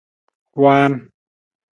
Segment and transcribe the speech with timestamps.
[0.61, 0.91] Waan.